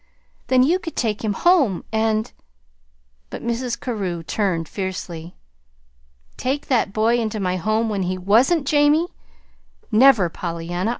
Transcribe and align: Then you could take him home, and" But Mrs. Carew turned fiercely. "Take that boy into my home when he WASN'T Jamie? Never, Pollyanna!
Then 0.47 0.63
you 0.63 0.79
could 0.79 0.95
take 0.95 1.23
him 1.23 1.33
home, 1.33 1.83
and" 1.93 2.31
But 3.29 3.43
Mrs. 3.43 3.79
Carew 3.79 4.23
turned 4.23 4.67
fiercely. 4.67 5.35
"Take 6.37 6.69
that 6.69 6.91
boy 6.91 7.19
into 7.19 7.39
my 7.39 7.57
home 7.57 7.87
when 7.87 8.01
he 8.01 8.17
WASN'T 8.17 8.63
Jamie? 8.65 9.09
Never, 9.91 10.27
Pollyanna! 10.27 10.89